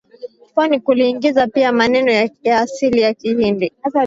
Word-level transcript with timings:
pwani 0.55 0.79
kuliingiza 0.79 1.47
pia 1.47 1.71
maneno 1.71 2.29
ya 2.43 2.59
asili 2.59 3.01
ya 3.01 3.13
Kihindi 3.13 3.71